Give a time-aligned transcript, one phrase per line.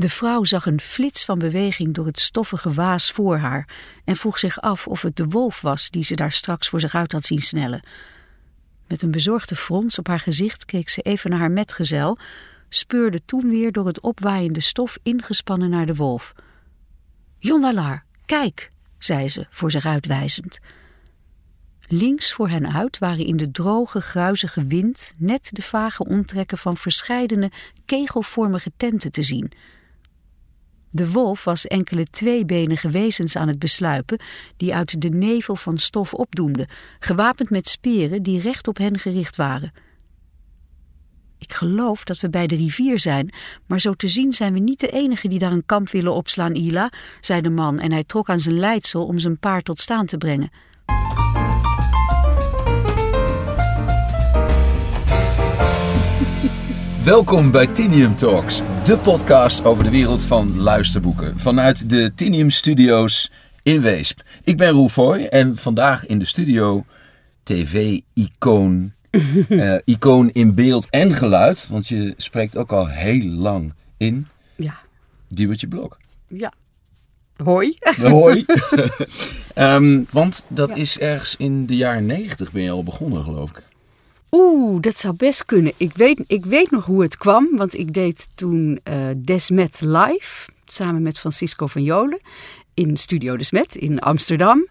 [0.00, 3.68] De vrouw zag een flits van beweging door het stoffige waas voor haar
[4.04, 6.94] en vroeg zich af of het de wolf was die ze daar straks voor zich
[6.94, 7.82] uit had zien snellen.
[8.88, 12.18] Met een bezorgde frons op haar gezicht keek ze even naar haar metgezel,
[12.68, 16.32] speurde toen weer door het opwaaiende stof ingespannen naar de wolf.
[17.38, 20.58] Jondalar, kijk, zei ze, voor zich uitwijzend.
[21.80, 26.76] Links voor hen uit waren in de droge, gruizige wind net de vage omtrekken van
[26.76, 27.50] verscheidene
[27.84, 29.52] kegelvormige tenten te zien.
[30.90, 34.18] De wolf was enkele tweebenige wezens aan het besluipen
[34.56, 39.36] die uit de nevel van stof opdoemden, gewapend met speren die recht op hen gericht
[39.36, 39.72] waren.
[41.38, 43.32] Ik geloof dat we bij de rivier zijn,
[43.66, 46.54] maar zo te zien zijn we niet de enigen die daar een kamp willen opslaan,
[46.54, 50.06] Ila, zei de man en hij trok aan zijn leidsel om zijn paard tot staan
[50.06, 50.50] te brengen.
[57.04, 61.38] Welkom bij Tinium Talks, de podcast over de wereld van luisterboeken.
[61.38, 63.30] Vanuit de Tinium Studios
[63.62, 64.20] in Weesp.
[64.44, 66.84] Ik ben Roel Foy en vandaag in de studio
[67.42, 68.92] tv-icoon.
[69.48, 74.26] uh, icoon in beeld en geluid, want je spreekt ook al heel lang in.
[74.56, 74.74] Ja.
[75.28, 75.98] Diewertje Blok.
[76.28, 76.52] Ja.
[77.36, 77.78] Hoi.
[78.00, 78.44] Hoi.
[79.54, 83.62] um, want dat is ergens in de jaren negentig ben je al begonnen, geloof ik.
[84.30, 85.72] Oeh, dat zou best kunnen.
[85.76, 90.50] Ik weet, ik weet nog hoe het kwam, want ik deed toen uh, Desmet live
[90.66, 92.20] samen met Francisco van Jolen
[92.74, 94.68] in Studio Desmet in Amsterdam.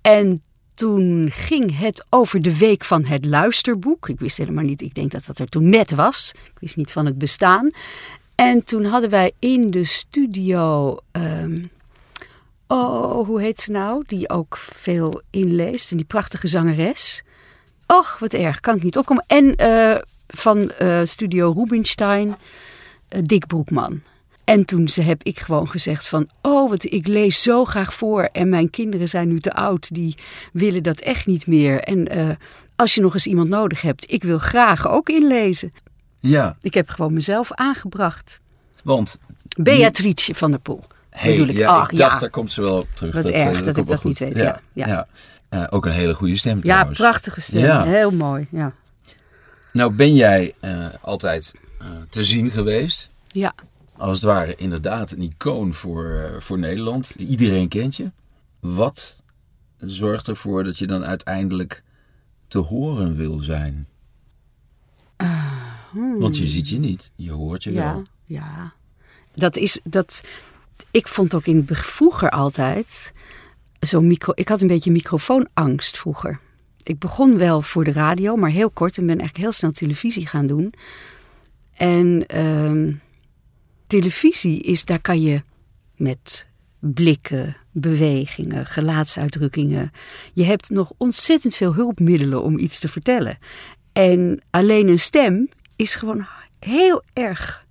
[0.00, 0.42] En
[0.74, 4.08] toen ging het over de week van het luisterboek.
[4.08, 6.32] Ik wist helemaal niet, ik denk dat dat er toen net was.
[6.44, 7.70] Ik wist niet van het bestaan.
[8.34, 10.96] En toen hadden wij in de studio.
[11.12, 11.70] Um,
[12.66, 14.04] oh, hoe heet ze nou?
[14.06, 15.90] Die ook veel inleest.
[15.90, 17.22] En die prachtige zangeres.
[17.92, 19.24] Och, wat erg, kan ik niet opkomen.
[19.26, 22.34] En uh, van uh, Studio Rubinstein, uh,
[23.24, 24.00] Dick Broekman.
[24.44, 28.22] En toen ze, heb ik gewoon gezegd van, oh, wat, ik lees zo graag voor.
[28.22, 30.16] En mijn kinderen zijn nu te oud, die
[30.52, 31.80] willen dat echt niet meer.
[31.80, 32.08] En
[32.76, 35.72] als je nog eens iemand nodig hebt, ik wil graag ook inlezen.
[36.20, 36.56] Ja.
[36.60, 38.40] Ik heb gewoon mezelf aangebracht.
[38.82, 39.18] Want?
[39.56, 40.84] Beatrice van der Poel.
[41.18, 41.56] Hey, bedoel ik.
[41.56, 42.18] Ja, Ach, ik dacht, ja.
[42.18, 43.14] daar komt ze wel op terug.
[43.14, 44.36] Wat dat, erg uh, dat, ik dat niet weet.
[44.36, 44.86] Ja, ja.
[44.86, 45.06] ja.
[45.50, 46.98] Uh, ook een hele goede stem Ja, trouwens.
[46.98, 47.62] prachtige stem.
[47.62, 47.84] Ja.
[47.84, 48.46] Heel mooi.
[48.50, 48.72] Ja.
[49.72, 53.10] Nou ben jij uh, altijd uh, te zien geweest.
[53.26, 53.54] Ja.
[53.96, 57.10] Als het ware inderdaad een icoon voor, voor Nederland.
[57.10, 58.10] Iedereen kent je.
[58.60, 59.22] Wat
[59.76, 61.82] zorgt ervoor dat je dan uiteindelijk
[62.48, 63.86] te horen wil zijn?
[65.90, 66.18] Hmm.
[66.18, 68.04] Want je ziet je niet, je hoort je ja, wel.
[68.24, 68.72] Ja,
[69.34, 70.24] dat is dat.
[70.90, 73.12] Ik vond ook in vroeger altijd
[73.80, 74.32] zo'n micro.
[74.34, 76.40] Ik had een beetje microfoonangst vroeger.
[76.82, 80.26] Ik begon wel voor de radio, maar heel kort en ben eigenlijk heel snel televisie
[80.26, 80.72] gaan doen.
[81.74, 82.94] En uh,
[83.86, 85.42] televisie is, daar kan je
[85.96, 86.46] met
[86.78, 89.92] blikken, bewegingen, gelaatsuitdrukkingen.
[90.32, 93.38] Je hebt nog ontzettend veel hulpmiddelen om iets te vertellen.
[93.92, 96.26] En alleen een stem is gewoon
[96.58, 97.66] heel erg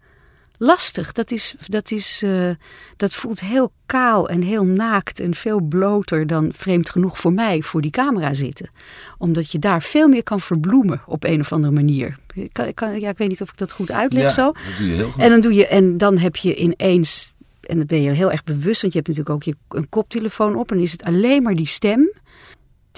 [0.58, 1.12] lastig.
[1.12, 2.50] Dat, is, dat, is, uh,
[2.98, 7.62] dat voelt heel kaal en heel naakt en veel bloter dan vreemd genoeg voor mij
[7.62, 8.70] voor die camera zitten.
[9.18, 12.18] Omdat je daar veel meer kan verbloemen op een of andere manier.
[12.34, 14.44] Ik, kan, ik, kan, ja, ik weet niet of ik dat goed uitleg ja, zo.
[14.44, 15.22] Dat doe je heel goed.
[15.22, 18.44] En dan, doe je, en dan heb je ineens, en dan ben je heel erg
[18.44, 21.56] bewust, want je hebt natuurlijk ook je, een koptelefoon op en is het alleen maar
[21.56, 22.10] die stem.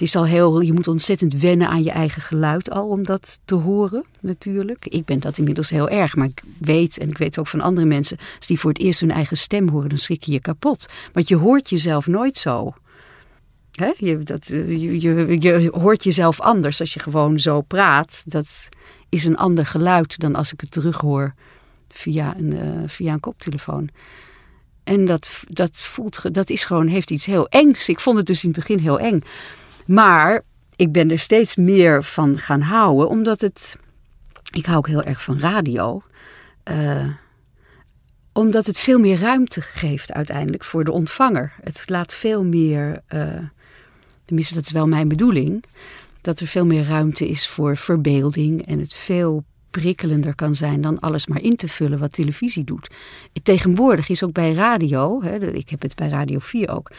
[0.00, 3.38] Het is al heel, je moet ontzettend wennen aan je eigen geluid al om dat
[3.44, 4.86] te horen, natuurlijk.
[4.86, 7.86] Ik ben dat inmiddels heel erg, maar ik weet, en ik weet ook van andere
[7.86, 10.86] mensen, als die voor het eerst hun eigen stem horen, dan schrik je je kapot.
[11.12, 12.74] Want je hoort jezelf nooit zo.
[13.70, 13.92] Hè?
[13.96, 18.22] Je, dat, je, je, je hoort jezelf anders als je gewoon zo praat.
[18.26, 18.68] Dat
[19.08, 21.34] is een ander geluid dan als ik het terughoor
[21.88, 23.88] via een, uh, via een koptelefoon.
[24.84, 27.88] En dat, dat, voelt, dat is gewoon, heeft iets heel engs.
[27.88, 29.22] Ik vond het dus in het begin heel eng.
[29.90, 30.42] Maar
[30.76, 33.78] ik ben er steeds meer van gaan houden, omdat het.
[34.52, 36.02] Ik hou ook heel erg van radio.
[36.70, 37.06] Uh,
[38.32, 41.52] omdat het veel meer ruimte geeft uiteindelijk voor de ontvanger.
[41.62, 43.02] Het laat veel meer.
[43.14, 43.38] Uh,
[44.24, 45.64] tenminste, dat is wel mijn bedoeling.
[46.20, 51.00] Dat er veel meer ruimte is voor verbeelding en het veel prikkelender kan zijn dan
[51.00, 52.90] alles maar in te vullen wat televisie doet.
[53.42, 56.90] Tegenwoordig is ook bij radio, hè, ik heb het bij Radio 4 ook.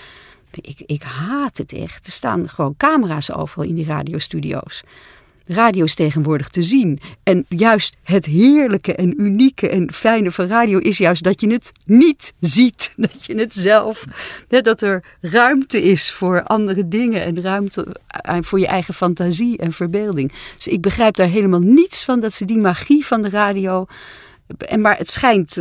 [0.61, 2.05] Ik, ik haat het echt.
[2.05, 4.83] Er staan gewoon camera's overal in die radiostudio's.
[5.45, 6.99] Radio is tegenwoordig te zien.
[7.23, 11.71] En juist het heerlijke en unieke en fijne van radio is juist dat je het
[11.85, 12.93] niet ziet.
[13.01, 14.05] Dat je het zelf,
[14.47, 17.87] dat er ruimte is voor andere dingen en ruimte
[18.39, 20.31] voor je eigen fantasie en verbeelding.
[20.55, 23.85] Dus ik begrijp daar helemaal niets van dat ze die magie van de radio.
[24.57, 25.57] En maar het schijnt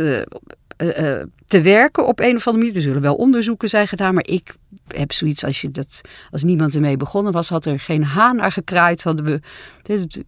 [0.81, 2.75] eh, eh, te werken op een of andere manier.
[2.75, 4.55] Er zullen wel onderzoeken zijn gedaan, maar ik
[4.87, 6.01] heb zoiets als je dat
[6.31, 9.03] als niemand ermee begonnen was, had er geen haan naar gekraaid.
[9.03, 9.39] Hadden we,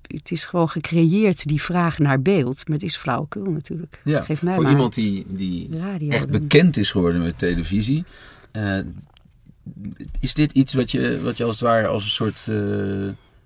[0.08, 4.00] het is gewoon gecreëerd die vraag naar beeld, maar het is flauwekul natuurlijk.
[4.04, 8.06] Ja, Geef mij voor maar iemand die, die radio echt bekend is geworden met televisie.
[8.52, 8.78] eh,
[10.20, 12.50] is dit iets wat je, wat je als het ware als een soort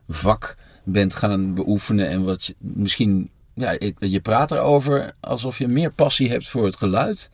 [0.07, 5.91] vak bent gaan beoefenen en wat je, misschien, ja, je praat erover alsof je meer
[5.91, 7.29] passie hebt voor het geluid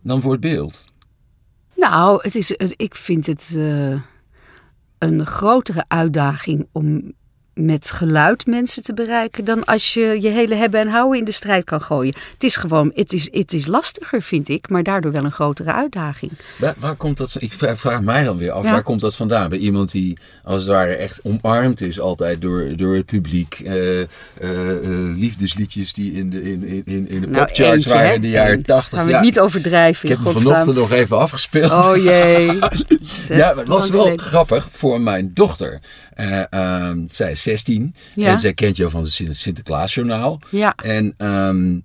[0.00, 0.84] dan voor het beeld.
[1.74, 4.00] Nou, het is, ik vind het eh,
[4.98, 7.12] een grotere uitdaging om
[7.58, 11.30] met geluid mensen te bereiken dan als je je hele hebben en houden in de
[11.32, 12.14] strijd kan gooien.
[12.32, 15.72] Het is gewoon, het is, het is lastiger vind ik, maar daardoor wel een grotere
[15.72, 16.32] uitdaging.
[16.58, 17.36] Waar, waar komt dat?
[17.38, 18.70] Ik vraag, vraag mij dan weer af, Ja.
[18.70, 19.48] waar komt dat vandaan?
[19.48, 23.60] Bij iemand die als het ware echt omarmd is altijd door, door het publiek.
[23.64, 24.06] Eh, eh,
[24.40, 28.28] eh, liefdesliedjes die in de, in, in, in de Nou, popcharts eentje, waren in de
[28.30, 28.98] jaren tachtig.
[28.98, 30.52] Gaan we Ja, niet overdrijven ik heb hem godsnaam.
[30.54, 31.72] vanochtend nog even afgespeeld.
[31.72, 32.46] Oh jee.
[33.28, 35.80] Ja, maar het was wel grappig voor mijn dochter.
[36.14, 38.26] Eh, ehm, zij is 16 Ja.
[38.30, 40.40] en zij kent jou van het Sint- Sinterklaasjournaal.
[40.50, 40.74] Ja.
[40.74, 41.78] En ehm,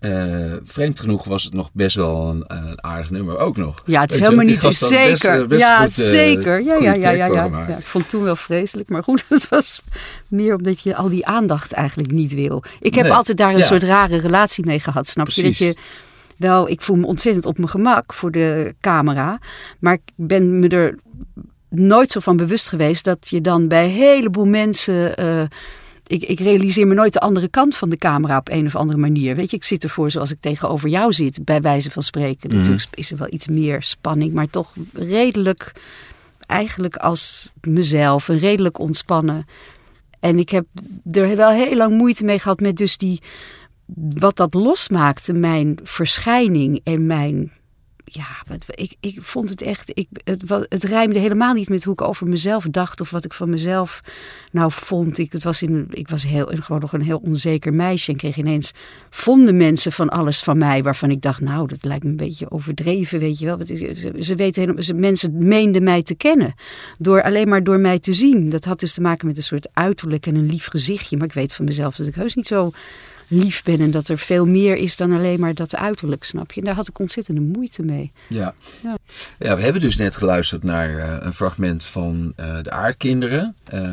[0.00, 3.82] eh, vreemd genoeg was het nog best wel een, een aardig nummer ook nog.
[3.86, 5.40] Ja, het is helemaal niet best, zeker.
[5.42, 6.62] eh, best ja, goed, eh, zeker.
[6.62, 7.44] Ja, goede ja, ja, ja, ja.
[7.68, 7.76] ja.
[7.76, 9.82] Ik vond het toen wel vreselijk, maar goed, het was
[10.28, 12.62] meer omdat je al die aandacht eigenlijk niet wil.
[12.80, 13.12] Ik heb Nee.
[13.12, 13.64] altijd daar een Ja.
[13.64, 15.42] soort rare relatie mee gehad, snap je?
[15.42, 15.76] Dat je
[16.36, 19.38] wel, ik voel me ontzettend op mijn gemak voor de camera,
[19.80, 20.98] maar ik ben me er
[21.70, 25.16] nooit zo van bewust geweest dat je dan bij een heleboel mensen.
[25.16, 25.42] eh,
[26.06, 28.98] ik, ik realiseer me nooit de andere kant van de camera op een of andere
[28.98, 29.36] manier.
[29.36, 32.48] Weet je, ik zit ervoor zoals ik tegenover jou zit, bij wijze van spreken.
[32.48, 32.58] Mhm.
[32.58, 35.72] Natuurlijk is er wel iets meer spanning, maar toch redelijk,
[36.46, 39.46] eigenlijk als mezelf, en redelijk ontspannen.
[40.20, 40.66] En ik heb
[41.10, 43.20] er wel heel lang moeite mee gehad met dus die,
[44.14, 47.52] wat dat losmaakte, mijn verschijning en mijn
[48.12, 49.90] ja, ik, ik vond het echt.
[49.94, 53.32] Ik, het, het rijmde helemaal niet met hoe ik over mezelf dacht of wat ik
[53.32, 54.00] van mezelf
[54.52, 55.18] nou vond.
[55.18, 58.36] Ik, het was, in, ik was heel, gewoon nog een heel onzeker meisje en kreeg
[58.36, 58.72] ineens.
[59.10, 62.50] vonden mensen van alles van mij waarvan ik dacht, nou, dat lijkt me een beetje
[62.50, 63.58] overdreven, weet je wel.
[63.66, 66.54] Ze, ze weten helemaal, ze, mensen meenden mij te kennen.
[66.98, 68.48] Door, alleen maar door mij te zien.
[68.48, 71.16] Dat had dus te maken met een soort uiterlijk en een lief gezichtje.
[71.16, 72.72] Maar ik weet van mezelf dat ik heus niet zo
[73.32, 76.60] lief ben en dat er veel meer is dan alleen maar dat uiterlijk, snap je?
[76.60, 78.12] En daar had ik ontzettende moeite mee.
[78.28, 78.54] Ja.
[78.82, 78.96] Ja.
[79.38, 83.54] ja, we hebben dus net geluisterd naar eh, een fragment van eh, de Aardkinderen.
[83.64, 83.88] eh,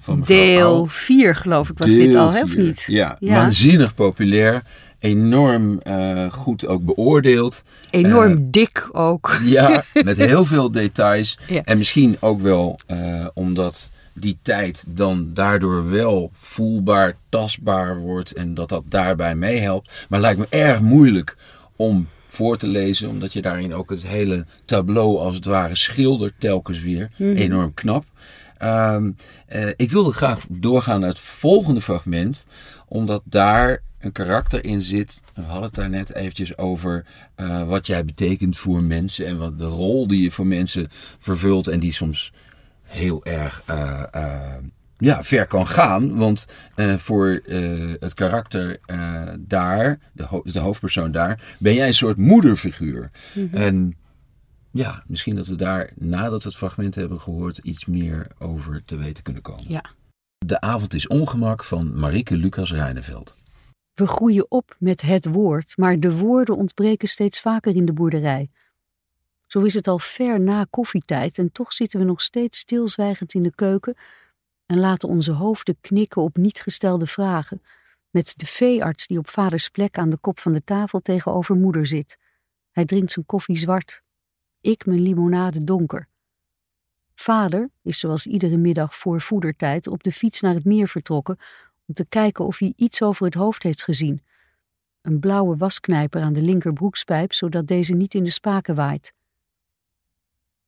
[0.00, 0.86] van Deel Au.
[0.88, 2.84] 4 geloof ik was dit al, hè, of niet?
[2.86, 3.34] Ja, Ja.
[3.34, 4.62] waanzinnig populair.
[5.00, 7.62] Enorm eh, goed ook beoordeeld.
[7.90, 9.38] Enorm Eh, dik ook.
[9.44, 11.38] Ja, met heel veel details.
[11.46, 11.62] Ja.
[11.64, 18.32] En misschien ook wel eh, omdat die tijd dan daardoor wel voelbaar, tastbaar wordt.
[18.32, 19.90] En dat dat daarbij meehelpt.
[20.08, 21.36] Maar lijkt me erg moeilijk
[21.76, 23.08] om voor te lezen.
[23.08, 27.10] Omdat je daarin ook het hele tableau als het ware schildert telkens weer.
[27.18, 28.04] Enorm knap.
[28.60, 29.10] Ehm,
[29.46, 32.46] eh, ik wilde graag doorgaan naar het volgende fragment.
[32.88, 35.22] Omdat daar een karakter in zit.
[35.34, 37.04] We hadden het daar net eventjes over
[37.34, 39.26] eh, wat jij betekent voor mensen.
[39.26, 41.68] En wat de rol die je voor mensen vervult.
[41.68, 42.32] En die soms
[42.82, 44.54] heel erg eh,
[44.98, 46.16] ja, ver kan gaan.
[46.16, 46.46] Want
[46.96, 47.42] voor
[48.00, 48.78] het karakter
[49.38, 53.10] daar, de, ho- de hoofdpersoon daar, ben jij een soort moederfiguur.
[53.52, 53.94] En
[54.70, 58.96] ja, misschien dat we daar, nadat we het fragment hebben gehoord, iets meer over te
[58.96, 59.64] weten kunnen komen.
[59.68, 59.84] Ja.
[60.38, 63.36] De avond is ongemak van Marieke Lucas Rijneveld.
[63.94, 68.50] We groeien op met het woord, maar de woorden ontbreken steeds vaker in de boerderij.
[69.46, 73.42] Zo is het al ver na koffietijd en toch zitten we nog steeds stilzwijgend in
[73.42, 73.96] de keuken
[74.66, 77.62] en laten onze hoofden knikken op niet gestelde vragen,
[78.10, 81.86] met de veearts die op vaders plek aan de kop van de tafel tegenover moeder
[81.86, 82.18] zit.
[82.70, 84.02] Hij drinkt zijn koffie zwart,
[84.60, 86.08] ik mijn limonade donker.
[87.14, 91.38] Vader is zoals iedere middag voor voedertijd op de fiets naar het meer vertrokken
[91.86, 94.22] om te kijken of hij iets over het hoofd heeft gezien.
[95.00, 99.14] Een blauwe wasknijper aan de linkerbroekspijp, zodat deze niet in de spaken waait.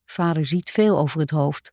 [0.05, 1.73] Vader ziet veel over het hoofd.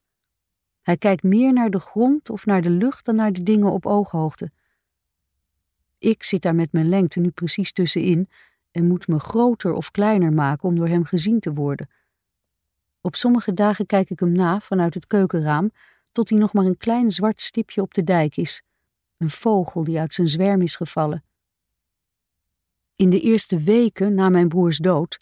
[0.82, 3.86] Hij kijkt meer naar de grond of naar de lucht dan naar de dingen op
[3.86, 4.52] ooghoogte.
[5.98, 8.30] Ik zit daar met mijn lengte nu precies tussenin
[8.72, 11.90] en moet me groter of kleiner maken om door hem gezien te worden.
[13.02, 15.72] Op sommige dagen kijk ik hem na vanuit het keukenraam
[16.12, 18.64] tot hij nog maar een klein zwart stipje op de dijk is
[19.18, 21.24] een vogel die uit zijn zwerm is gevallen.
[22.96, 25.20] In de eerste weken na mijn broers dood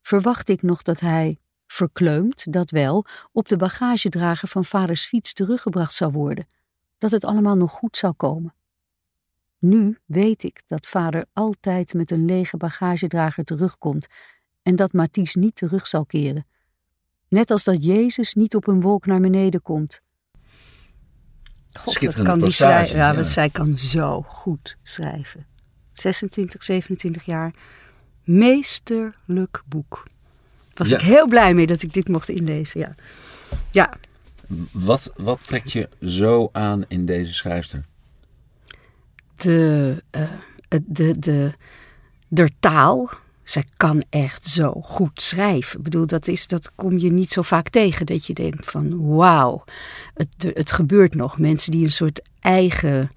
[0.00, 5.94] verwacht ik nog dat hij, verkleumd, dat wel, op de bagagedrager van vaders fiets teruggebracht
[5.94, 6.48] zou worden,
[6.98, 8.54] dat het allemaal nog goed zou komen.
[9.58, 14.06] Nu weet ik dat vader altijd met een lege bagagedrager terugkomt
[14.62, 16.46] en dat Mathies niet terug zal keren.
[17.28, 20.00] Net als dat Jezus niet op een wolk naar beneden komt.
[21.72, 22.96] God, wat kan die schrijven?
[22.96, 23.22] Ja, ja.
[23.22, 25.46] zij kan zo goed schrijven.
[25.92, 27.54] 26, 27 jaar.
[28.24, 30.06] Meesterlijk boek.
[30.74, 32.80] Was ik heel blij mee dat ik dit mocht inlezen.
[32.80, 32.94] Ja.
[33.70, 33.94] ja.
[34.72, 37.84] Wat, wat trekt je zo aan in deze schrijfster?
[39.36, 40.30] De, uh,
[40.86, 41.52] de, de,
[42.28, 43.10] de taal.
[43.48, 45.78] Zij kan echt zo goed schrijven.
[45.78, 48.06] Ik bedoel, dat, is, dat kom je niet zo vaak tegen.
[48.06, 49.64] Dat je denkt van wauw,
[50.14, 51.38] het, het gebeurt nog.
[51.38, 53.10] Mensen die een soort eigen,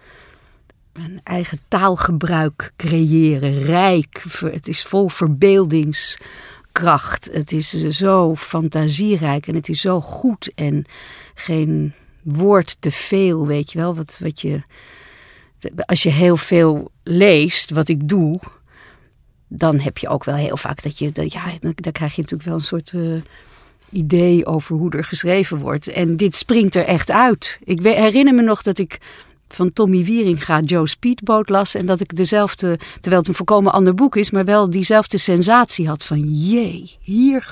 [0.93, 3.63] een eigen taalgebruik creëren.
[3.63, 7.29] Rijk, het is vol verbeeldingskracht.
[7.31, 10.51] Het is zo fantasierijk en het is zo goed.
[10.55, 10.85] En
[11.33, 13.95] geen woord te veel, weet je wel.
[13.95, 14.61] Wat, wat je,
[15.85, 18.39] als je heel veel leest, wat ik doe
[19.53, 22.53] dan heb je ook wel heel vaak dat je, ja, dan, krijg je natuurlijk wel
[22.53, 23.21] een soort uh,
[23.89, 25.87] idee over hoe er geschreven wordt.
[25.87, 27.59] En dit springt er echt uit.
[27.63, 28.97] Ik herinner me nog dat ik
[29.53, 31.75] van Tommy Wieringa Joe Speedboat las.
[31.75, 35.87] En dat ik dezelfde, terwijl het een volkomen ander boek is, maar wel diezelfde sensatie
[35.87, 37.51] had van jee, hier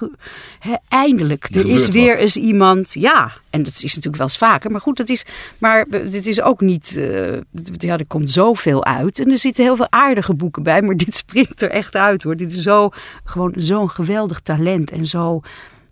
[0.87, 1.55] eindelijk.
[1.55, 2.93] Er, is weer eens iemand.
[2.93, 4.71] Ja, en dat is natuurlijk wel eens vaker.
[4.71, 5.25] Maar goed, dat is,
[5.57, 7.37] maar dit is ook niet, uh,
[7.77, 9.19] ja, er komt zoveel uit.
[9.19, 12.35] En er zitten heel veel aardige boeken bij, maar dit springt er echt uit hoor.
[12.35, 12.89] Dit is zo,
[13.23, 15.41] gewoon zo'n geweldig talent en zo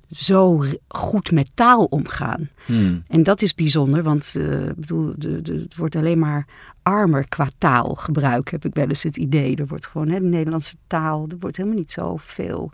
[0.10, 2.50] zo goed met taal omgaan.
[2.66, 3.04] Hmm.
[3.08, 6.46] En dat is bijzonder, want uh, bedoel, de, de, het wordt alleen maar
[6.84, 9.56] armer qua taalgebruik, heb ik wel eens het idee.
[9.56, 12.72] Er wordt gewoon, hè, de Nederlandse taal, er wordt helemaal niet zo veel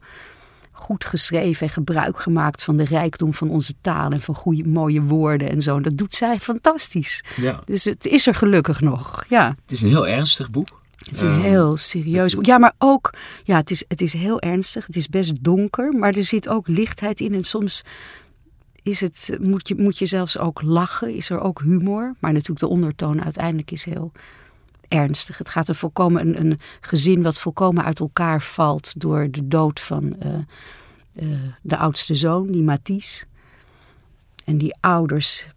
[0.71, 5.01] goed geschreven en gebruik gemaakt van de rijkdom van onze taal en van goede, mooie
[5.01, 5.75] woorden en zo.
[5.75, 7.23] En dat doet zij fantastisch.
[7.35, 7.61] Ja.
[7.65, 9.25] Dus het is er gelukkig nog.
[9.29, 9.55] Ja.
[9.61, 10.82] Het is een heel ernstig boek.
[11.05, 12.45] Het is een heel serieus boek.
[12.45, 14.86] Ja, maar ook, ja, het is, het is heel ernstig.
[14.86, 17.33] Het is best donker, maar er zit ook lichtheid in.
[17.33, 17.83] En soms
[18.83, 22.15] is het, moet, je, moet je zelfs ook lachen, is er ook humor.
[22.19, 24.12] Maar natuurlijk de ondertoon uiteindelijk is heel
[24.88, 25.38] ernstig.
[25.38, 29.79] Het gaat er volkomen een, een gezin wat volkomen uit elkaar valt door de dood
[29.79, 30.33] van uh,
[31.13, 33.25] uh, de oudste zoon, die Mathies.
[34.45, 35.48] En die ouders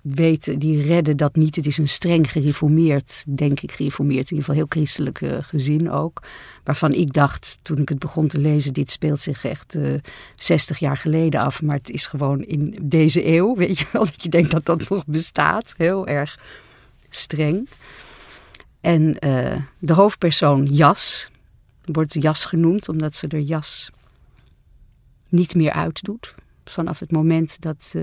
[0.00, 1.56] weten, die redden dat niet.
[1.56, 5.90] Het is een streng gereformeerd, denk ik, gereformeerd, in ieder geval heel christelijk uh, gezin
[5.90, 6.22] ook.
[6.64, 10.00] Waarvan ik dacht, toen ik het begon te lezen, dit speelt zich echt uh, eh,
[10.34, 11.62] 60 jaar geleden af.
[11.62, 14.88] Maar het is gewoon in deze eeuw, weet je wel, dat je denkt dat dat
[14.88, 15.74] nog bestaat.
[15.76, 16.38] Heel erg
[17.08, 17.68] streng.
[18.80, 21.28] En uh, de hoofdpersoon Jas,
[21.84, 23.90] wordt Jas genoemd, omdat ze er Jas
[25.28, 26.34] niet meer uitdoet.
[26.64, 27.94] Vanaf het moment dat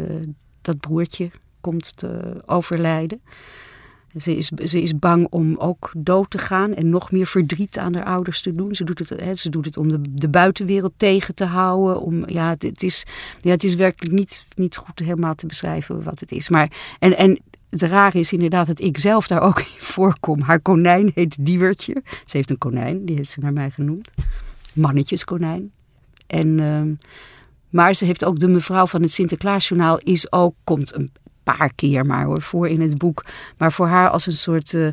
[0.61, 1.29] dat broertje
[1.67, 3.21] komt te overlijden.
[4.19, 7.95] Ze is, ze is bang om ook dood te gaan en nog meer verdriet aan
[7.95, 8.75] haar ouders te doen.
[8.75, 12.01] Ze doet het, hè, ze doet het om de, de buitenwereld tegen te houden.
[12.01, 13.05] Om, ja, het, is,
[13.41, 16.49] ja, het is werkelijk niet, niet goed helemaal te beschrijven wat het is.
[16.49, 20.41] Maar, en, en het rare is inderdaad dat ik zelf daar ook in voorkom.
[20.41, 22.01] Haar konijn heet Diewertje.
[22.25, 24.09] Ze heeft een konijn, die heeft ze naar mij genoemd.
[24.73, 25.71] Mannetjeskonijn.
[26.27, 26.61] En...
[26.61, 26.81] Uh,
[27.69, 31.11] maar ze heeft ook de mevrouw van het Sinterklaasjournaal is ook, komt een
[31.55, 33.25] paar keer maar hoor, voor in het boek.
[33.57, 34.87] Maar voor haar als een soort uh,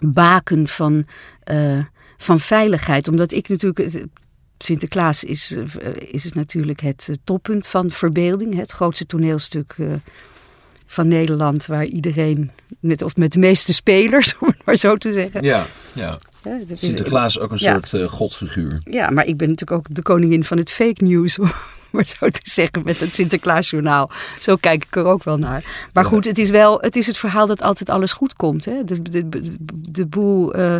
[0.00, 1.06] baken van,
[1.52, 1.84] uh,
[2.18, 3.08] van veiligheid.
[3.08, 4.06] Omdat ik natuurlijk.
[4.58, 5.56] Sinterklaas is,
[5.98, 8.54] is natuurlijk het toppunt van verbeelding.
[8.54, 9.76] Het grootste toneelstuk
[10.86, 11.66] van Nederland.
[11.66, 15.42] Waar iedereen, met, of met de meeste spelers, om het maar zo te zeggen.
[15.42, 16.18] Ja, ja.
[16.44, 18.80] ja Sinterklaas ook een soort uh, godfiguur.
[18.84, 21.38] Ja, maar ik ben natuurlijk ook de koningin van het fake news.
[21.92, 24.10] maar zo te zeggen, met het Sinterklaasjournaal.
[24.38, 25.88] Zo kijk ik er ook wel naar.
[25.92, 28.64] Maar goed, het is wel het, is het verhaal dat altijd alles goed komt.
[28.64, 28.84] Hè?
[28.84, 29.28] De, de,
[29.90, 30.58] de, boel...
[30.58, 30.76] Uh,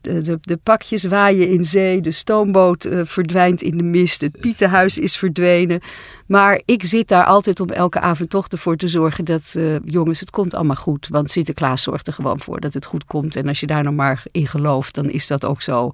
[0.00, 4.40] de, de, de, pakjes waaien in zee, de stoomboot uh, verdwijnt in de mist, het
[4.40, 5.80] pietenhuis is verdwenen.
[6.26, 10.20] Maar ik zit daar altijd om elke avond toch ervoor te zorgen dat, uh, jongens,
[10.20, 11.08] het komt allemaal goed.
[11.08, 13.36] Want Sinterklaas zorgt er gewoon voor dat het goed komt.
[13.36, 15.92] En als je daar nog maar in gelooft, dan is dat ook zo.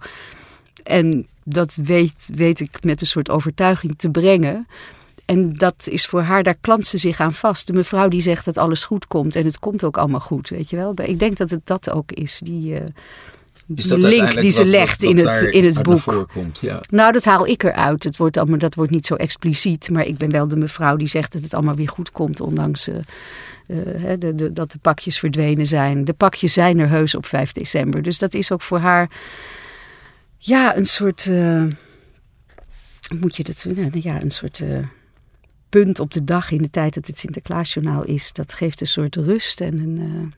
[0.83, 4.67] En dat weet, weet ik met een soort overtuiging te brengen.
[5.25, 7.67] En dat is voor haar, daar klampt ze zich aan vast.
[7.67, 9.37] De mevrouw die zegt dat alles goed komt.
[9.37, 10.95] En het komt ook allemaal goed, weet je wel.
[11.03, 12.81] Ik denk dat het dat ook is, die, uh,
[13.67, 16.27] die link die ze legt in, het, in het boek.
[16.61, 16.81] ja.
[16.91, 18.05] Nou, dat haal ik eruit.
[18.05, 19.91] Het wordt allemaal, dat wordt niet zo expliciet.
[19.91, 22.41] Maar ik ben wel de mevrouw die zegt dat het allemaal weer goed komt.
[22.41, 22.97] Ondanks uh,
[24.19, 26.05] de, de, dat de pakjes verdwenen zijn.
[26.05, 28.03] De pakjes zijn er heus op 5 december.
[28.03, 29.09] Dus dat is ook voor haar
[30.47, 31.27] ja, een soort.
[31.27, 31.65] Uh,
[33.19, 33.67] moet je dat.
[33.93, 34.59] Ja, een soort.
[34.59, 34.87] Uh,
[35.69, 38.33] punt op de dag in de tijd dat het Sinterklaasjournaal is.
[38.33, 39.99] Dat geeft een soort rust en een.
[39.99, 40.33] Uh,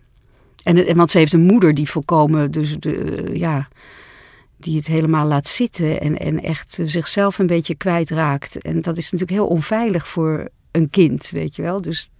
[0.62, 3.68] En, en want ze heeft een moeder die volkomen, dus de, ja,
[4.56, 8.62] die het helemaal laat zitten en, en echt zichzelf een beetje kwijtraakt.
[8.62, 11.80] En dat is natuurlijk heel onveilig voor een kind, weet je wel.
[11.80, 12.10] Dus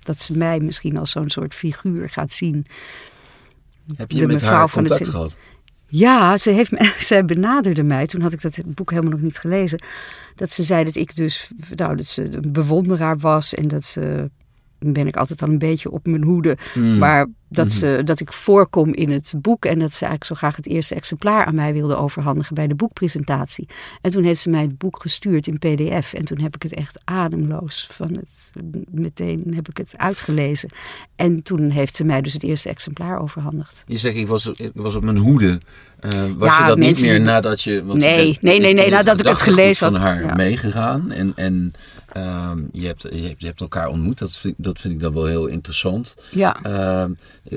[0.00, 2.66] dat ze mij misschien als zo'n soort figuur gaat zien.
[3.96, 5.08] Heb je met haar contact het...
[5.08, 5.36] gehad?
[5.94, 8.06] Ja, ze, heeft me, zij benaderde mij.
[8.06, 9.82] Toen had ik dat boek helemaal nog niet gelezen.
[10.34, 13.54] Dat ze zei dat ik dus nou, dat ze een bewonderaar was.
[13.54, 14.30] En dat ze
[14.78, 16.56] ben ik altijd al een beetje op mijn hoede.
[16.74, 16.98] Mm.
[16.98, 17.74] Maar dat, mhm.
[17.74, 20.94] ze, dat ik voorkom in het boek en dat ze eigenlijk zo graag het eerste
[20.94, 23.68] exemplaar aan mij wilde overhandigen bij de boekpresentatie.
[24.00, 26.74] En toen heeft ze mij het boek gestuurd in PDF en toen heb ik het
[26.74, 30.70] echt ademloos van het, meteen heb ik het uitgelezen.
[31.16, 33.82] En toen heeft ze mij dus het eerste exemplaar overhandigd.
[33.86, 35.60] Je zegt, ik was, ik was op mijn hoede.
[36.00, 37.84] Uh, was je dat niet meer nadat je...
[37.84, 39.96] Want nee, nee, nee, nee, nadat ik het gelezen had.
[39.96, 41.32] van haar meegegaan en...
[41.36, 41.74] en
[42.12, 45.12] Ehm, je, hebt, je, hebt, je, hebt, elkaar ontmoet, dat vind, dat vind ik dan
[45.12, 46.16] wel heel interessant.
[46.30, 46.56] Ja.
[46.66, 47.04] Uh,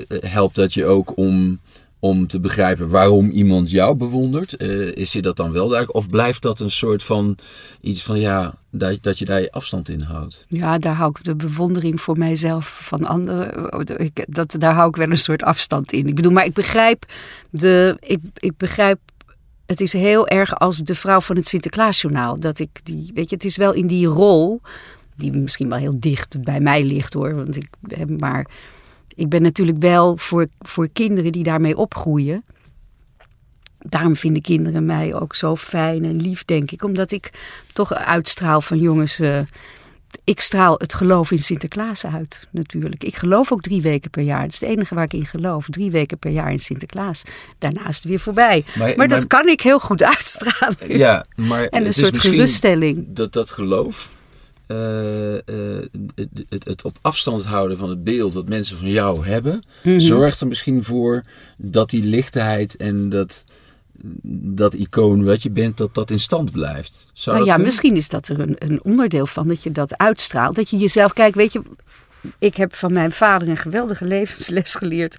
[0.08, 1.60] helpt dat je ook om,
[1.98, 4.62] om te begrijpen waarom iemand jou bewondert?
[4.62, 5.96] Uh, is je dat dan wel duidelijk?
[5.96, 7.38] Of blijft dat een soort van
[7.80, 10.44] iets van ja, dat, dat je daar je afstand in houdt?
[10.48, 13.70] Ja, daar hou ik de bewondering voor mijzelf van anderen.
[13.96, 16.06] Ik, dat, daar hou ik wel een soort afstand in.
[16.06, 17.04] Ik bedoel, maar ik begrijp
[17.50, 17.96] de.
[18.00, 18.98] Ik, ik begrijp
[19.66, 22.40] het is heel erg als de vrouw van het Sinterklaasjournaal.
[22.40, 24.60] Dat ik die, weet je, het is wel in die rol,
[25.16, 27.34] die misschien wel heel dicht bij mij ligt hoor.
[27.34, 27.68] Want ik,
[28.18, 28.46] maar
[29.16, 32.44] ik ben natuurlijk wel voor, voor kinderen die daarmee opgroeien.
[33.78, 36.82] Daarom vinden kinderen mij ook zo fijn en lief, denk ik.
[36.82, 37.30] Omdat ik
[37.72, 39.20] toch uitstraal van jongens.
[39.20, 39.38] Uh,
[40.24, 43.04] ik straal het geloof in Sinterklaas uit, natuurlijk.
[43.04, 44.42] Ik geloof ook drie weken per jaar.
[44.42, 45.66] Het is het enige waar ik in geloof.
[45.70, 47.22] Drie weken per jaar in Sinterklaas.
[47.58, 48.64] Daarna is het weer voorbij.
[48.96, 50.98] Maar, dat kan ik heel goed uitstralen.
[50.98, 53.04] Ja, maar en een soort geruststelling.
[53.08, 54.15] Dat dat geloof.
[54.66, 55.38] Uh,
[56.14, 59.98] het, het, het, op afstand houden van het beeld dat mensen van jou hebben, mhm.
[59.98, 61.24] zorgt er misschien voor
[61.56, 63.44] dat die lichtheid en dat,
[64.32, 67.06] dat icoon wat je bent, dat dat in stand blijft.
[67.24, 70.56] nou ja, misschien is dat er een, een onderdeel van, dat je dat uitstraalt.
[70.56, 71.62] Dat je jezelf, kijk, weet je,
[72.38, 75.16] ik heb van mijn vader een geweldige levensles geleerd.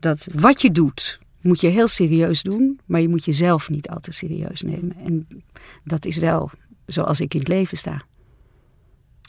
[0.00, 4.00] Dat wat je doet, moet je heel serieus doen, maar je moet jezelf niet al
[4.00, 4.96] te serieus nemen.
[5.04, 5.26] En
[5.84, 6.50] dat is wel
[6.86, 8.02] zoals ik in het leven sta.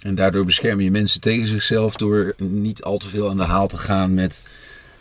[0.01, 3.67] En daardoor bescherm je mensen tegen zichzelf door niet al te veel aan de haal
[3.67, 4.43] te gaan met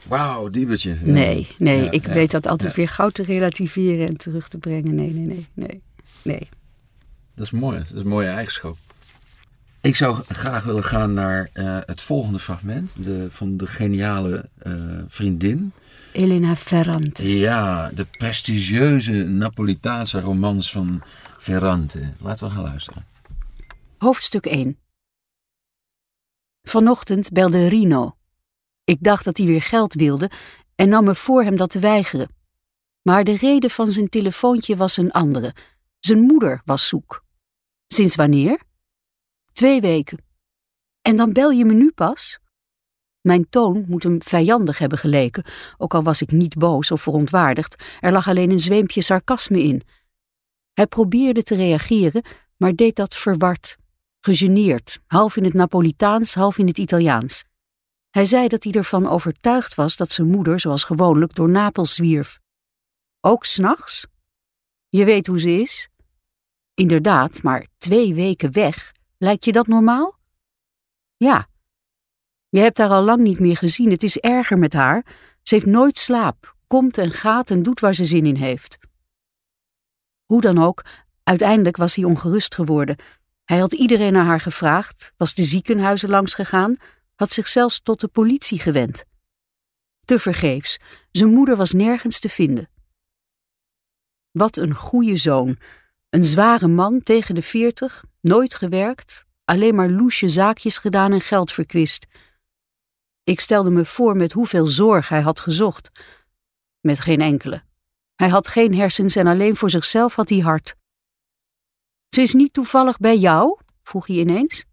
[0.09, 0.97] Wauw, diebertje.
[1.03, 1.91] Nee, nee.
[1.91, 4.95] ik weet dat altijd weer gauw te relativeren en terug te brengen.
[4.95, 5.83] Nee, nee, nee, nee.
[6.23, 6.49] nee.
[7.35, 7.79] Dat is mooi.
[7.79, 8.77] Dat is een mooie eigenschap.
[9.81, 14.75] Ik zou graag willen gaan naar uh, het volgende fragment de, van de geniale uh,
[15.07, 15.73] vriendin.
[16.13, 17.37] Elena Ferrante.
[17.37, 21.03] Ja, de prestigieuze Napolitaanse romans van
[21.39, 22.13] Ferrante.
[22.21, 23.05] Laten we gaan luisteren.
[23.99, 24.77] Hoofdstuk 1
[26.63, 28.17] Vanochtend belde Rino,
[28.85, 30.31] ik dacht dat hij weer geld wilde
[30.75, 32.29] en nam me voor hem dat te weigeren.
[33.03, 35.55] Maar de reden van zijn telefoontje was een andere.
[35.99, 37.25] Zijn moeder was zoek.
[37.87, 38.61] Sinds wanneer?
[39.53, 40.25] Twee weken.
[41.03, 42.39] En dan bel je me nu pas?
[43.21, 45.45] Mijn toon moet hem vijandig hebben geleken,
[45.77, 49.83] ook al was ik niet boos of verontwaardigd, er lag alleen een zweempje sarcasme in.
[50.75, 52.23] Hij probeerde te reageren,
[52.57, 53.77] maar deed dat verward,
[54.21, 57.45] gegeneerd, half in het Napolitaans, half in het Italiaans.
[58.11, 62.41] Hij zei dat hij ervan overtuigd was dat zijn moeder, zoals gewoonlijk, door Napels zwierf.
[63.21, 64.07] Ook s'nachts?
[64.89, 65.89] Je weet hoe ze is?
[66.75, 68.93] Inderdaad, maar twee weken weg.
[69.19, 70.19] Lijkt je dat normaal?
[71.17, 71.49] Ja.
[72.49, 73.91] Je hebt haar al lang niet meer gezien.
[73.91, 75.05] Het is erger met haar.
[75.43, 78.79] Ze heeft nooit slaap, komt en gaat en doet waar ze zin in heeft.
[80.25, 80.85] Hoe dan ook,
[81.23, 82.97] uiteindelijk was hij ongerust geworden.
[83.49, 86.77] Hij had iedereen naar haar gevraagd, was de ziekenhuizen langs gegaan,
[87.15, 89.05] had zich zelfs tot de politie gewend.
[90.05, 90.79] Tevergeefs,
[91.11, 92.71] zijn moeder was nergens te vinden.
[94.31, 95.59] Wat een goede zoon,
[96.11, 101.53] een zware man tegen de veertig, nooit gewerkt, alleen maar loesje zaakjes gedaan en geld
[101.53, 102.07] verkwist.
[103.25, 105.91] Ik stelde me voor met hoeveel zorg hij had gezocht.
[106.81, 107.63] Met geen enkele.
[108.15, 110.78] Hij had geen hersens en alleen voor zichzelf had hij hart.
[112.11, 113.59] Ze is niet toevallig bij jou?
[113.83, 114.65] vroeg hij ineens.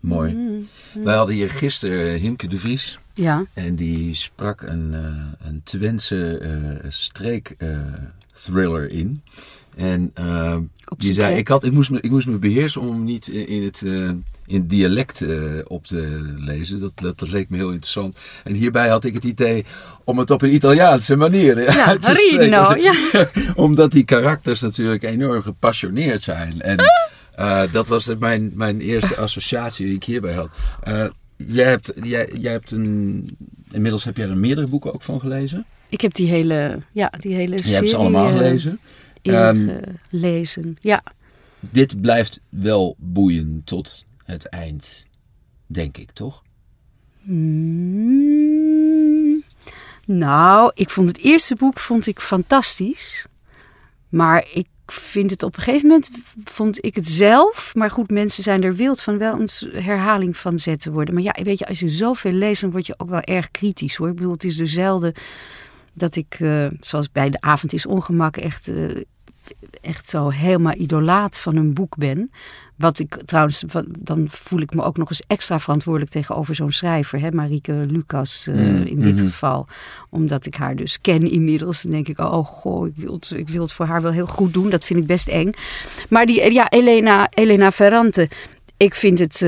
[0.00, 0.32] Mooi.
[0.34, 1.04] Mm, mm.
[1.04, 2.98] Wij hadden hier gisteren eh, Himke de Vries.
[3.14, 3.44] Ja.
[3.52, 7.56] En die sprak een, uh, een Twentse uh, streek
[8.32, 9.22] thriller in.
[9.76, 10.12] En
[10.96, 13.82] die zei, ik, had, ik, moest me, ik moest me beheersen om niet in het,
[14.46, 15.24] in dialect
[15.66, 16.80] op te lezen.
[16.80, 18.18] Dat, dat, dat, leek me heel interessant.
[18.44, 19.64] En hierbij had ik het idee
[20.04, 22.82] om het op een Italiaanse manier ja, uit te spreken.
[22.82, 23.30] Ja.
[23.64, 26.62] Omdat die karakters natuurlijk enorm gepassioneerd zijn.
[26.62, 26.78] En
[27.38, 30.50] uh, dat was mijn, mijn eerste associatie die ik hierbij had.
[30.88, 31.04] Uh,
[31.36, 33.36] jij, hebt, jij, jij hebt een
[33.72, 35.64] inmiddels heb jij er meerdere boeken ook van gelezen.
[35.88, 38.80] Ik heb die hele, ja, die hele Je serie hebt ze allemaal eh, gelezen.
[39.22, 39.68] Ehm,
[40.10, 40.76] ingelezen.
[40.80, 41.02] Ja,
[41.60, 45.06] Dit blijft wel boeien tot het eind,
[45.66, 46.42] denk ik, toch?
[47.22, 48.50] Mm,
[50.06, 53.26] nou, ik vond het eerste boek vond ik fantastisch.
[54.08, 56.10] Maar ik vind het op een gegeven moment,
[56.44, 57.74] vond ik het zelf.
[57.74, 59.48] Maar goed, mensen zijn er wild van wel een
[59.82, 61.14] herhaling van zetten worden.
[61.14, 63.96] Maar ja, weet je, als je zoveel leest, dan word je ook wel erg kritisch
[63.96, 64.08] hoor.
[64.08, 65.14] Ik bedoel, het is dus zelden
[65.92, 68.84] dat ik, eh, zoals bij De Avond is Ongemak, echt, eh,
[69.80, 72.30] echt zo helemaal idolaat van een boek ben.
[72.76, 76.70] Wat ik trouwens, wat- dan voel ik me ook nog eens extra verantwoordelijk tegenover zo'n
[76.72, 79.24] schrijver, hè, Marieke Lucas eh, Mm, in dit mhm.
[79.24, 79.66] geval.
[80.10, 81.82] Omdat ik haar dus ken inmiddels.
[81.82, 84.26] Dan denk ik, oh goh, ik wil, het, ik wil het voor haar wel heel
[84.26, 84.70] goed doen.
[84.70, 85.50] Dat vind ik best eng.
[86.08, 88.28] Maar die, ja, Elena, Elena Ferrante,
[88.76, 89.46] ik vind het.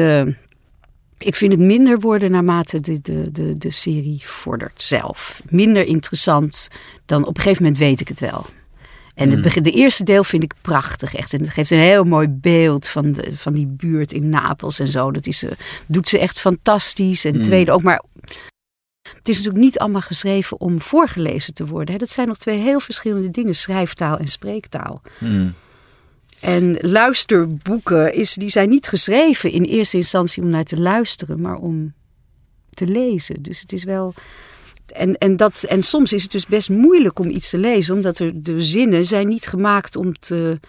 [1.26, 5.42] Ik vind het minder worden naarmate de, de, de, de serie vordert zelf.
[5.48, 6.68] Minder interessant
[7.06, 8.46] dan op een gegeven moment weet ik het wel.
[9.14, 9.42] En het Mm.
[9.42, 11.32] begin, de eerste deel vind ik prachtig echt.
[11.34, 14.88] En het geeft een heel mooi beeld van, de, van die buurt in Napels en
[14.88, 15.10] zo.
[15.10, 15.50] Dat is, eh,
[15.86, 17.24] doet ze echt fantastisch.
[17.24, 17.42] En Mm.
[17.42, 17.82] tweede ook.
[17.82, 18.02] Maar
[19.16, 21.92] het is natuurlijk niet allemaal geschreven om voorgelezen te worden.
[21.92, 21.98] Hè.
[22.00, 23.54] Dat zijn nog twee heel verschillende dingen.
[23.54, 25.02] Schrijftaal en spreektaal.
[25.18, 25.54] Hmm.
[26.42, 31.56] En luisterboeken is, die zijn niet geschreven in eerste instantie om naar te luisteren, maar
[31.56, 31.92] om
[32.74, 33.42] te lezen.
[33.42, 34.14] Dus het is wel.
[34.86, 38.18] En, en, dat, en soms is het dus best moeilijk om iets te lezen, omdat
[38.18, 40.60] er, de zinnen zijn niet gemaakt om te,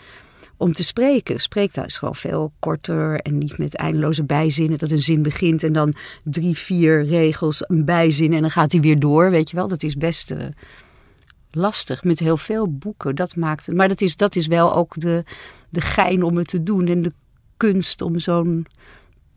[0.57, 1.39] om te spreken.
[1.39, 4.77] Spreektaal is gewoon veel korter en niet met eindeloze bijzinnen.
[4.77, 8.81] Dat een zin begint en dan drie, vier regels een bijzin en dan gaat hij
[8.81, 9.29] weer door.
[9.29, 10.45] Weet je wel, dat is best eh,
[11.55, 13.15] lastig met heel veel boeken.
[13.15, 13.75] Dat maakt het.
[13.75, 15.23] Maar dat is, dat is wel ook de,
[15.69, 17.11] de gein om het te doen en de
[17.57, 18.65] kunst om zo'n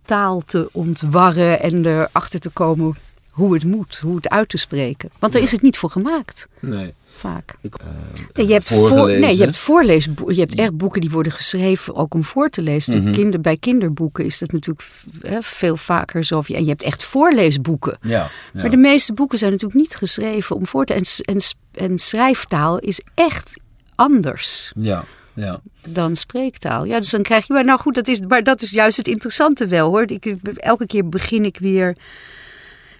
[0.05, 2.97] taal te ontwarren en erachter te komen
[3.31, 5.11] hoe het moet, hoe het uit te spreken.
[5.19, 5.47] Want daar Ja.
[5.47, 6.95] is het niet voor gemaakt, Nee.
[7.17, 7.55] Vaak.
[7.61, 7.87] Ik, eh,
[8.35, 10.35] Nee, je hebt, voor, nee, je hebt voorleesboeken.
[10.35, 13.03] Je hebt echt boeken die worden geschreven ook om voor te lezen.
[13.03, 13.13] Mhm.
[13.13, 14.89] Kinder, bij kinderboeken is dat natuurlijk
[15.21, 16.43] hè, veel vaker zo.
[16.47, 17.99] En je hebt echt voorleesboeken.
[18.03, 18.11] Ja,
[18.53, 18.61] ja.
[18.61, 20.95] Maar de meeste boeken zijn natuurlijk niet geschreven om voor te...
[20.95, 21.39] En, s- en,
[21.75, 23.61] en schrijftaal is echt
[23.95, 25.61] anders ja, ja.
[25.89, 26.85] dan spreektaal.
[26.85, 27.53] Ja, dus dan krijg je...
[27.53, 30.11] Maar nou goed, dat is, maar dat is juist het interessante wel hoor.
[30.11, 31.97] Ik, elke keer begin ik weer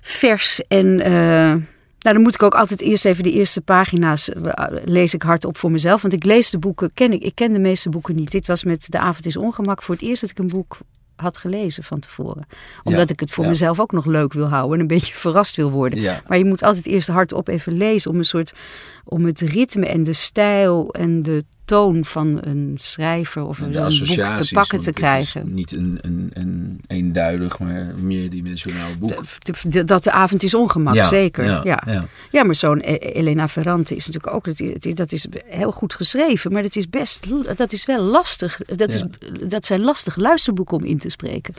[0.01, 1.01] vers en...
[1.01, 1.55] eh,
[2.13, 5.71] dan moet ik ook altijd eerst even de eerste pagina's eh, lees ik hardop voor
[5.71, 6.03] mezelf.
[6.03, 8.31] Want ik lees de boeken, ken ik, ik ken de meeste boeken niet.
[8.31, 10.79] Dit was met De Avond is Ongemak voor het eerst dat ik een boek
[11.17, 12.47] had gelezen van tevoren.
[12.85, 13.51] Omdat Ja, ik het voor ja.
[13.51, 16.01] mezelf ook nog leuk wil houden en een beetje verrast wil worden.
[16.01, 16.23] ja.
[16.27, 18.53] Maar je moet altijd eerst hardop even lezen om een soort
[19.05, 23.91] om het ritme en de stijl en de toon van een schrijver of een boek
[24.35, 25.55] te pakken te krijgen.
[25.55, 29.23] Niet een, een, een eenduidig, maar meerdimensionaal boek.
[29.43, 31.45] De- de- dat de avond is ongemak, Ja, zeker.
[31.45, 32.07] Ja, ja, ja.
[32.31, 32.45] ja.
[32.45, 36.53] maar zo'n E- Elena Ferrante is natuurlijk ook, dat is, dat is heel goed geschreven,
[36.53, 37.27] maar dat is best,
[37.57, 38.61] dat is wel lastig.
[38.77, 39.03] Dat, is,
[39.49, 41.55] dat zijn lastige luisterboeken om in te spreken.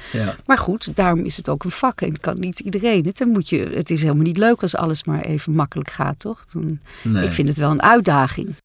[0.45, 3.17] Maar goed, daarom is het ook een vak en kan niet iedereen het.
[3.17, 6.45] Dan moet je, het is helemaal niet leuk als alles maar even makkelijk gaat, toch?
[6.53, 7.25] Dan, Nee.
[7.25, 8.55] Ik vind het wel een uitdaging.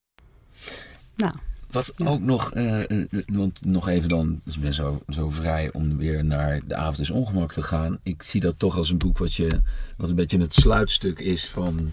[1.15, 1.33] Nou,
[1.71, 3.01] Wat ook nog, eh,
[3.33, 6.99] want nog even dan, dus ik ben zo, zo vrij om weer naar De Avond
[6.99, 7.97] is Ongemak te gaan.
[8.03, 9.61] Ik zie dat toch als een boek wat, je,
[9.97, 11.91] wat een beetje het sluitstuk is van,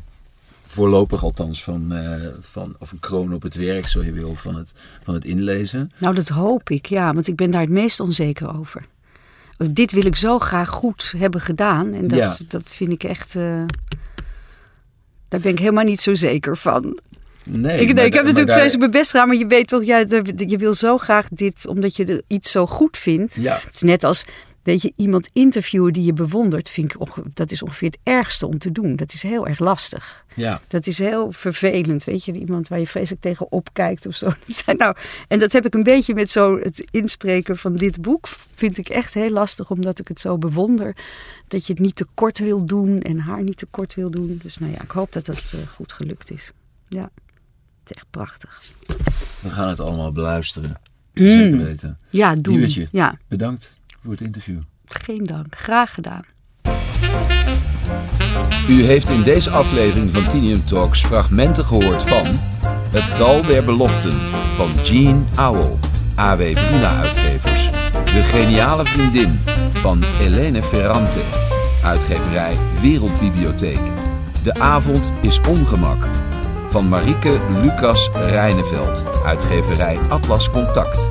[0.66, 4.54] voorlopig althans, van, eh, van of een kroon op het werk, zo je wil, van
[4.56, 5.92] het, van het inlezen.
[5.98, 7.14] Nou, dat hoop ik, ja.
[7.14, 8.84] Want ik ben daar het meest onzeker over.
[9.70, 11.92] Dit wil ik zo graag goed hebben gedaan.
[11.92, 12.36] En dat, Ja.
[12.48, 13.36] dat vind ik echt...
[13.36, 13.62] eh,
[15.28, 16.98] daar ben ik helemaal niet zo zeker van.
[17.44, 19.26] Nee, ik, nee, ik heb natuurlijk daar- vreselijk mijn best gedaan.
[19.28, 21.66] Maar je weet toch, ja, de- je wil zo graag dit...
[21.66, 23.34] Omdat je iets zo goed vindt.
[23.34, 24.24] Ja, Het is net als,
[24.62, 26.70] weet je, iemand interviewen die je bewondert.
[26.70, 27.00] Vind ik,
[27.34, 28.96] dat is ongeveer het ergste om te doen.
[28.96, 30.24] Dat is heel erg lastig.
[30.34, 32.32] ja, Dat is heel vervelend, weet je.
[32.32, 34.26] Iemand waar je vreselijk tegen opkijkt of zo.
[34.46, 34.94] Dat zijn nou,
[35.28, 38.28] en dat heb ik een beetje met zo het inspreken van dit boek.
[38.54, 40.96] Vind ik echt heel lastig, omdat ik het zo bewonder.
[41.48, 44.40] Dat je het niet te kort wil doen en haar niet te kort wil doen.
[44.42, 46.50] Dus nou ja, ik hoop dat dat eh, goed gelukt is.
[46.88, 47.10] Ja,
[47.90, 48.60] het is echt prachtig.
[49.40, 50.80] we gaan het allemaal beluisteren.
[51.14, 51.28] Mm.
[51.28, 51.98] Zeker weten.
[52.10, 52.56] Ja, doen.
[52.56, 52.88] Nieuwtje.
[52.92, 54.58] Ja, Bedankt voor het interview.
[54.84, 55.56] geen dank.
[55.56, 56.22] Graag gedaan.
[58.68, 62.26] U heeft in deze aflevering van Tinium Talks fragmenten gehoord van
[62.90, 64.14] Het Dal der Beloften
[64.54, 65.78] van Jean Auel,
[66.14, 67.70] AW Bruna uitgevers.
[68.04, 69.40] De Geniale Vriendin
[69.72, 71.20] van Helene Ferrante,
[71.84, 73.80] uitgeverij Wereldbibliotheek.
[74.42, 76.06] De Avond is Ongemak
[76.70, 81.08] van Marieke Lucas Rijneveld, uitgeverij Atlas Contact.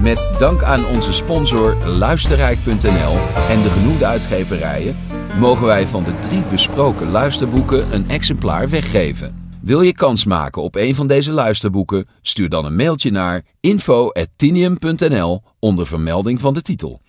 [0.00, 3.16] Met dank aan onze sponsor Luisterrijk.nl
[3.48, 4.96] en de genoemde uitgeverijen
[5.38, 9.48] mogen wij van de drie besproken luisterboeken een exemplaar weggeven.
[9.62, 12.08] Wil je kans maken op een van deze luisterboeken?
[12.22, 17.00] Stuur dan een mailtje naar info.tinium.nl onder vermelding van de titel.